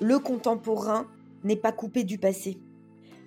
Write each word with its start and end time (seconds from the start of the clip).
le 0.00 0.18
contemporain 0.18 1.06
n'est 1.44 1.56
pas 1.56 1.72
coupé 1.72 2.04
du 2.04 2.18
passé. 2.18 2.58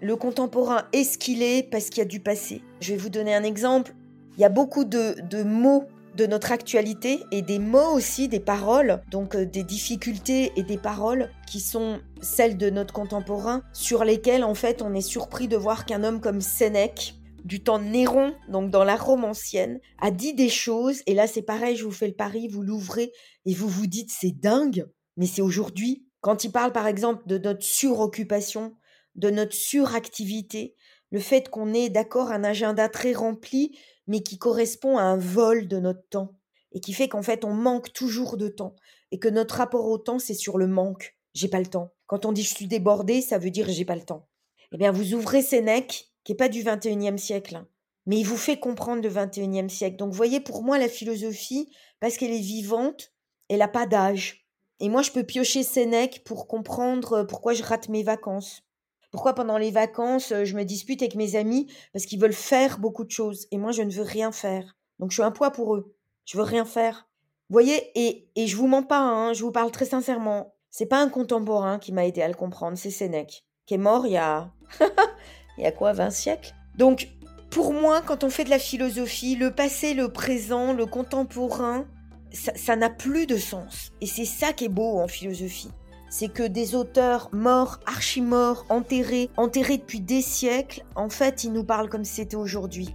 Le 0.00 0.16
contemporain 0.16 0.84
est 0.92 1.04
ce 1.04 1.18
qu'il 1.18 1.42
est 1.42 1.62
parce 1.70 1.86
qu'il 1.86 1.98
y 1.98 2.02
a 2.02 2.08
du 2.08 2.20
passé. 2.20 2.62
Je 2.80 2.92
vais 2.92 2.98
vous 2.98 3.08
donner 3.08 3.34
un 3.34 3.44
exemple. 3.44 3.94
Il 4.36 4.40
y 4.40 4.44
a 4.44 4.48
beaucoup 4.48 4.84
de, 4.84 5.42
mots 5.44 5.84
de 6.16 6.26
notre 6.26 6.52
actualité 6.52 7.20
et 7.30 7.42
des 7.42 7.58
mots 7.58 7.92
aussi, 7.94 8.28
des 8.28 8.40
paroles, 8.40 9.02
donc 9.10 9.34
euh, 9.34 9.46
des 9.46 9.62
difficultés 9.62 10.52
et 10.56 10.62
des 10.62 10.78
paroles 10.78 11.30
qui 11.48 11.60
sont 11.60 12.00
celles 12.20 12.56
de 12.56 12.70
notre 12.70 12.94
contemporain, 12.94 13.62
sur 13.72 14.04
lesquelles 14.04 14.44
en 14.44 14.54
fait 14.54 14.82
on 14.82 14.94
est 14.94 15.00
surpris 15.00 15.48
de 15.48 15.56
voir 15.56 15.86
qu'un 15.86 16.04
homme 16.04 16.20
comme 16.20 16.40
Sénèque, 16.40 17.14
du 17.44 17.62
temps 17.62 17.78
de 17.78 17.84
Néron, 17.84 18.34
donc 18.48 18.70
dans 18.70 18.84
la 18.84 18.96
Rome 18.96 19.24
ancienne, 19.24 19.80
a 20.00 20.10
dit 20.10 20.34
des 20.34 20.48
choses, 20.48 21.02
et 21.06 21.14
là 21.14 21.26
c'est 21.26 21.42
pareil, 21.42 21.76
je 21.76 21.84
vous 21.84 21.90
fais 21.90 22.08
le 22.08 22.14
pari, 22.14 22.48
vous 22.48 22.62
l'ouvrez 22.62 23.12
et 23.44 23.54
vous 23.54 23.68
vous 23.68 23.86
dites 23.86 24.10
c'est 24.10 24.38
dingue, 24.38 24.86
mais 25.16 25.26
c'est 25.26 25.42
aujourd'hui. 25.42 26.04
Quand 26.24 26.42
il 26.42 26.52
parle 26.52 26.72
par 26.72 26.86
exemple 26.86 27.26
de 27.26 27.36
notre 27.36 27.62
suroccupation, 27.62 28.74
de 29.14 29.28
notre 29.28 29.52
suractivité, 29.52 30.74
le 31.10 31.20
fait 31.20 31.50
qu'on 31.50 31.74
ait 31.74 31.90
d'accord 31.90 32.32
un 32.32 32.44
agenda 32.44 32.88
très 32.88 33.12
rempli, 33.12 33.78
mais 34.06 34.22
qui 34.22 34.38
correspond 34.38 34.96
à 34.96 35.02
un 35.02 35.18
vol 35.18 35.68
de 35.68 35.78
notre 35.78 36.08
temps 36.08 36.32
et 36.72 36.80
qui 36.80 36.94
fait 36.94 37.08
qu'en 37.08 37.20
fait 37.20 37.44
on 37.44 37.52
manque 37.52 37.92
toujours 37.92 38.38
de 38.38 38.48
temps 38.48 38.74
et 39.10 39.18
que 39.18 39.28
notre 39.28 39.56
rapport 39.56 39.84
au 39.84 39.98
temps 39.98 40.18
c'est 40.18 40.32
sur 40.32 40.56
le 40.56 40.66
manque. 40.66 41.14
J'ai 41.34 41.48
pas 41.48 41.60
le 41.60 41.66
temps. 41.66 41.92
Quand 42.06 42.24
on 42.24 42.32
dit 42.32 42.42
je 42.42 42.54
suis 42.54 42.68
débordé, 42.68 43.20
ça 43.20 43.36
veut 43.36 43.50
dire 43.50 43.68
j'ai 43.68 43.84
pas 43.84 43.94
le 43.94 44.06
temps. 44.06 44.26
Eh 44.72 44.78
bien, 44.78 44.92
vous 44.92 45.12
ouvrez 45.12 45.42
Sénèque, 45.42 46.08
qui 46.24 46.32
est 46.32 46.36
pas 46.36 46.48
du 46.48 46.62
21e 46.62 47.18
siècle, 47.18 47.56
hein, 47.56 47.68
mais 48.06 48.16
il 48.16 48.24
vous 48.24 48.38
fait 48.38 48.58
comprendre 48.58 49.02
le 49.02 49.10
21e 49.10 49.68
siècle. 49.68 49.96
Donc, 49.96 50.14
voyez, 50.14 50.40
pour 50.40 50.62
moi, 50.62 50.78
la 50.78 50.88
philosophie, 50.88 51.70
parce 52.00 52.16
qu'elle 52.16 52.32
est 52.32 52.38
vivante, 52.38 53.12
elle 53.50 53.60
a 53.60 53.68
pas 53.68 53.86
d'âge. 53.86 54.43
Et 54.80 54.88
moi, 54.88 55.02
je 55.02 55.10
peux 55.10 55.22
piocher 55.22 55.62
Sénèque 55.62 56.22
pour 56.24 56.46
comprendre 56.46 57.22
pourquoi 57.24 57.52
je 57.54 57.62
rate 57.62 57.88
mes 57.88 58.02
vacances. 58.02 58.62
Pourquoi 59.10 59.34
pendant 59.34 59.58
les 59.58 59.70
vacances, 59.70 60.32
euh, 60.32 60.44
je 60.44 60.56
me 60.56 60.64
dispute 60.64 61.00
avec 61.00 61.14
mes 61.14 61.36
amis 61.36 61.72
parce 61.92 62.04
qu'ils 62.04 62.20
veulent 62.20 62.32
faire 62.32 62.80
beaucoup 62.80 63.04
de 63.04 63.12
choses 63.12 63.46
et 63.52 63.58
moi, 63.58 63.70
je 63.70 63.82
ne 63.82 63.92
veux 63.92 64.02
rien 64.02 64.32
faire. 64.32 64.76
Donc, 64.98 65.10
je 65.10 65.14
suis 65.14 65.22
un 65.22 65.30
poids 65.30 65.52
pour 65.52 65.76
eux. 65.76 65.94
Je 66.24 66.36
veux 66.36 66.42
rien 66.42 66.64
faire. 66.64 67.08
Vous 67.48 67.54
voyez, 67.54 67.92
et, 67.94 68.28
et 68.34 68.46
je 68.46 68.56
vous 68.56 68.66
mens 68.66 68.82
pas, 68.82 68.98
hein, 68.98 69.32
je 69.32 69.44
vous 69.44 69.52
parle 69.52 69.70
très 69.70 69.84
sincèrement. 69.84 70.54
C'est 70.70 70.86
pas 70.86 71.00
un 71.00 71.08
contemporain 71.08 71.78
qui 71.78 71.92
m'a 71.92 72.06
aidé 72.06 72.22
à 72.22 72.28
le 72.28 72.34
comprendre, 72.34 72.76
c'est 72.76 72.90
Sénèque, 72.90 73.44
qui 73.66 73.74
est 73.74 73.78
mort 73.78 74.06
il 74.06 74.14
y 74.14 74.16
a. 74.16 74.50
il 75.58 75.62
y 75.62 75.66
a 75.66 75.70
quoi, 75.70 75.92
20 75.92 76.10
siècles? 76.10 76.52
Donc, 76.76 77.08
pour 77.50 77.72
moi, 77.72 78.02
quand 78.02 78.24
on 78.24 78.30
fait 78.30 78.42
de 78.42 78.50
la 78.50 78.58
philosophie, 78.58 79.36
le 79.36 79.54
passé, 79.54 79.94
le 79.94 80.12
présent, 80.12 80.72
le 80.72 80.86
contemporain, 80.86 81.86
ça 82.34 82.76
n'a 82.76 82.90
plus 82.90 83.26
de 83.26 83.36
sens. 83.36 83.92
Et 84.00 84.06
c'est 84.06 84.24
ça 84.24 84.52
qui 84.52 84.66
est 84.66 84.68
beau 84.68 85.00
en 85.00 85.08
philosophie 85.08 85.70
c'est 86.14 86.28
que 86.28 86.44
des 86.44 86.76
auteurs 86.76 87.28
morts, 87.32 87.80
archi-morts, 87.86 88.66
enterrés, 88.68 89.30
enterrés 89.36 89.78
depuis 89.78 89.98
des 90.00 90.22
siècles, 90.22 90.84
en 90.94 91.08
fait, 91.08 91.42
ils 91.42 91.52
nous 91.52 91.64
parlent 91.64 91.88
comme 91.88 92.04
c'était 92.04 92.36
aujourd'hui. 92.36 92.94